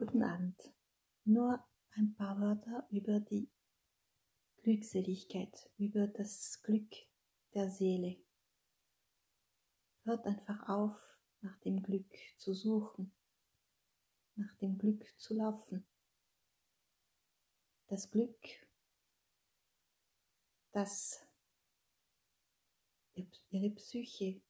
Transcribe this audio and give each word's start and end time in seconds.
Guten 0.00 0.22
Abend. 0.22 0.58
Nur 1.24 1.62
ein 1.90 2.14
paar 2.14 2.40
Wörter 2.40 2.88
über 2.90 3.20
die 3.20 3.50
Glückseligkeit, 4.62 5.70
über 5.76 6.06
das 6.06 6.62
Glück 6.62 6.90
der 7.52 7.68
Seele. 7.68 8.16
Hört 10.04 10.24
einfach 10.24 10.70
auf, 10.70 11.18
nach 11.42 11.54
dem 11.58 11.82
Glück 11.82 12.10
zu 12.38 12.54
suchen, 12.54 13.12
nach 14.36 14.56
dem 14.56 14.78
Glück 14.78 15.04
zu 15.18 15.34
laufen. 15.34 15.86
Das 17.88 18.10
Glück, 18.10 18.40
das 20.72 21.26
ihre 23.50 23.68
Psyche 23.74 24.40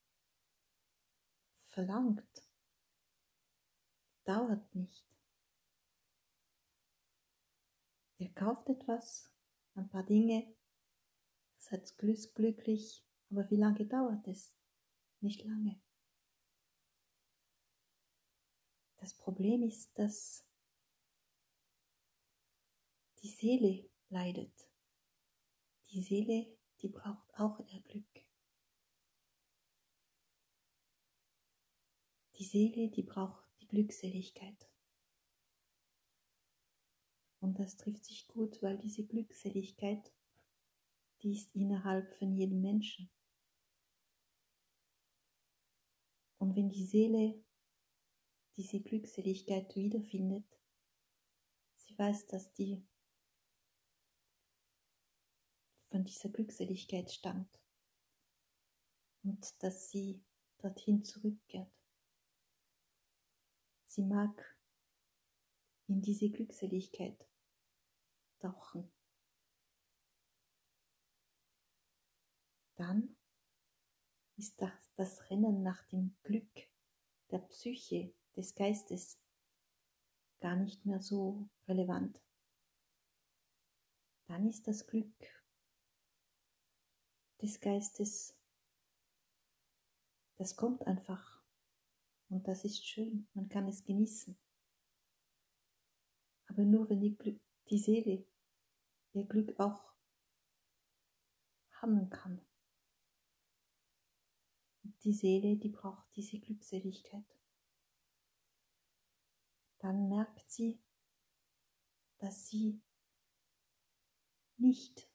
verlangt, 1.66 2.48
dauert 4.22 4.72
nicht. 4.76 5.19
Ihr 8.20 8.34
kauft 8.34 8.68
etwas, 8.68 9.32
ein 9.74 9.88
paar 9.88 10.04
Dinge, 10.04 10.54
seid 11.56 11.96
glücklich, 11.96 13.02
aber 13.30 13.50
wie 13.50 13.56
lange 13.56 13.86
dauert 13.86 14.28
es? 14.28 14.54
Nicht 15.20 15.42
lange. 15.42 15.80
Das 18.98 19.14
Problem 19.14 19.62
ist, 19.62 19.98
dass 19.98 20.46
die 23.22 23.30
Seele 23.30 23.88
leidet. 24.10 24.68
Die 25.88 26.02
Seele, 26.02 26.58
die 26.82 26.88
braucht 26.88 27.34
auch 27.38 27.58
ihr 27.60 27.80
Glück. 27.80 28.26
Die 32.34 32.44
Seele, 32.44 32.90
die 32.90 33.02
braucht 33.02 33.46
die 33.62 33.66
Glückseligkeit. 33.68 34.69
Und 37.40 37.58
das 37.58 37.76
trifft 37.76 38.04
sich 38.04 38.28
gut, 38.28 38.62
weil 38.62 38.78
diese 38.78 39.04
Glückseligkeit, 39.04 40.12
die 41.22 41.32
ist 41.32 41.54
innerhalb 41.54 42.12
von 42.14 42.32
jedem 42.34 42.60
Menschen. 42.60 43.10
Und 46.38 46.56
wenn 46.56 46.68
die 46.68 46.84
Seele 46.84 47.42
diese 48.56 48.80
Glückseligkeit 48.80 49.74
wiederfindet, 49.74 50.44
sie 51.76 51.98
weiß, 51.98 52.26
dass 52.26 52.52
die 52.52 52.82
von 55.88 56.04
dieser 56.04 56.28
Glückseligkeit 56.28 57.10
stammt 57.10 57.60
und 59.22 59.62
dass 59.62 59.90
sie 59.90 60.22
dorthin 60.58 61.04
zurückkehrt. 61.04 61.72
Sie 63.86 64.02
mag 64.02 64.56
in 65.90 66.00
diese 66.00 66.30
Glückseligkeit 66.30 67.28
tauchen. 68.38 68.90
Dann 72.76 73.16
ist 74.36 74.62
das, 74.62 74.92
das 74.94 75.28
Rennen 75.30 75.62
nach 75.62 75.84
dem 75.88 76.16
Glück 76.22 76.70
der 77.30 77.40
Psyche, 77.40 78.14
des 78.36 78.54
Geistes 78.54 79.20
gar 80.38 80.54
nicht 80.54 80.86
mehr 80.86 81.02
so 81.02 81.50
relevant. 81.66 82.22
Dann 84.28 84.48
ist 84.48 84.68
das 84.68 84.86
Glück 84.86 85.12
des 87.42 87.58
Geistes, 87.58 88.38
das 90.36 90.54
kommt 90.54 90.86
einfach 90.86 91.42
und 92.28 92.46
das 92.46 92.64
ist 92.64 92.86
schön, 92.86 93.28
man 93.34 93.48
kann 93.48 93.66
es 93.66 93.82
genießen. 93.82 94.38
Aber 96.50 96.64
nur 96.64 96.90
wenn 96.90 97.00
die, 97.00 97.40
die 97.68 97.78
Seele 97.78 98.26
ihr 99.12 99.24
Glück 99.24 99.58
auch 99.60 99.94
haben 101.70 102.10
kann. 102.10 102.44
Die 105.04 105.12
Seele, 105.12 105.56
die 105.56 105.68
braucht 105.68 106.04
diese 106.16 106.40
Glückseligkeit. 106.40 107.24
Dann 109.78 110.08
merkt 110.08 110.50
sie, 110.50 110.82
dass 112.18 112.48
sie 112.48 112.82
nicht 114.56 115.08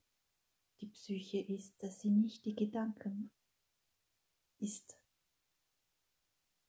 die 0.80 0.88
Psyche 0.88 1.40
ist, 1.40 1.84
dass 1.84 2.00
sie 2.00 2.12
nicht 2.12 2.46
die 2.46 2.56
Gedanken 2.56 3.30
ist, 4.60 4.98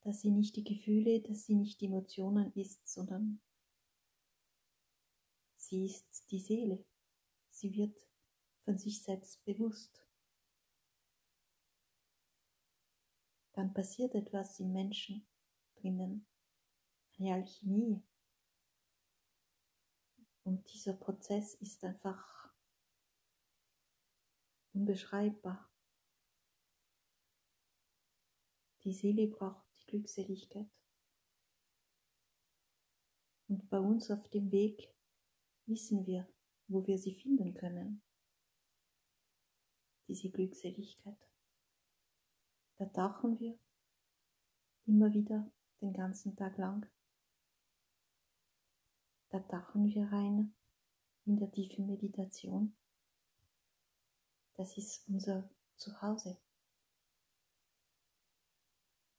dass 0.00 0.20
sie 0.20 0.30
nicht 0.30 0.56
die 0.56 0.64
Gefühle, 0.64 1.22
dass 1.22 1.46
sie 1.46 1.54
nicht 1.54 1.80
die 1.80 1.86
Emotionen 1.86 2.52
ist, 2.54 2.86
sondern 2.88 3.40
sie 5.66 5.86
ist 5.86 6.30
die 6.30 6.38
Seele. 6.38 6.84
Sie 7.50 7.74
wird 7.74 7.98
von 8.64 8.78
sich 8.78 9.02
selbst 9.02 9.44
bewusst. 9.44 10.04
Dann 13.52 13.72
passiert 13.72 14.14
etwas 14.14 14.60
im 14.60 14.72
Menschen 14.72 15.26
drinnen, 15.76 16.26
eine 17.18 17.34
Alchemie. 17.34 18.02
Und 20.44 20.72
dieser 20.72 20.92
Prozess 20.92 21.54
ist 21.54 21.82
einfach 21.82 22.52
unbeschreibbar. 24.72 25.72
Die 28.84 28.92
Seele 28.92 29.26
braucht 29.26 29.64
die 29.74 29.86
Glückseligkeit. 29.86 30.70
Und 33.48 33.68
bei 33.70 33.80
uns 33.80 34.10
auf 34.10 34.28
dem 34.28 34.52
Weg 34.52 34.95
wissen 35.66 36.06
wir, 36.06 36.28
wo 36.68 36.86
wir 36.86 36.98
sie 36.98 37.14
finden 37.14 37.54
können. 37.54 38.02
Diese 40.08 40.30
Glückseligkeit. 40.30 41.18
Da 42.78 42.86
tauchen 42.86 43.38
wir 43.40 43.58
immer 44.86 45.12
wieder 45.12 45.50
den 45.80 45.92
ganzen 45.92 46.36
Tag 46.36 46.56
lang. 46.58 46.88
Da 49.30 49.40
tauchen 49.40 49.86
wir 49.86 50.06
rein 50.12 50.54
in 51.24 51.36
der 51.36 51.50
tiefen 51.50 51.86
Meditation. 51.86 52.76
Das 54.54 54.78
ist 54.78 55.08
unser 55.08 55.50
Zuhause. 55.76 56.40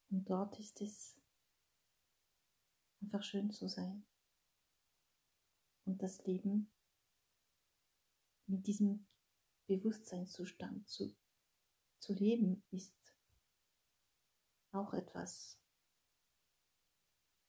Und 0.10 0.30
dort 0.30 0.58
ist 0.60 0.82
es 0.82 1.20
einfach 3.02 3.22
schön 3.22 3.52
zu 3.52 3.68
sein 3.68 4.06
und 5.88 6.04
das 6.04 6.24
Leben 6.26 6.70
mit 8.46 8.68
diesem 8.68 9.08
Bewusstseinszustand 9.68 10.88
zu, 10.88 11.16
zu 12.00 12.14
leben, 12.14 12.64
ist 12.72 13.16
auch 14.72 14.94
etwas 14.94 15.60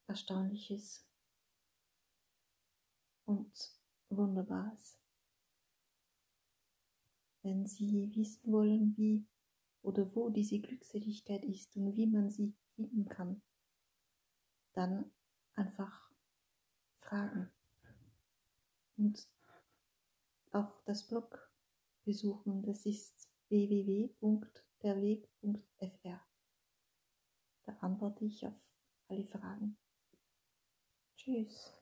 Erstaunliches 0.06 1.06
und 3.24 3.52
Wunderbares. 4.08 4.98
Wenn 7.42 7.66
Sie 7.66 8.14
wissen 8.14 8.52
wollen, 8.52 8.96
wie 8.96 9.26
oder 9.82 10.14
wo 10.14 10.30
diese 10.30 10.60
Glückseligkeit 10.60 11.44
ist 11.44 11.76
und 11.76 11.96
wie 11.96 12.06
man 12.06 12.30
sie 12.30 12.54
finden 12.74 13.08
kann, 13.08 13.42
dann 14.72 15.10
einfach 15.54 16.10
fragen 16.96 17.52
und 18.98 19.26
auch 20.52 20.82
das 20.84 21.06
Blog 21.06 21.50
besuchen. 22.04 22.62
Das 22.62 22.84
ist 22.84 23.30
www.derweg.fr. 23.48 26.20
Da 27.64 27.72
antworte 27.80 28.24
ich 28.24 28.46
auf 28.46 28.54
alle 29.08 29.24
Fragen. 29.24 29.76
Tschüss. 31.16 31.77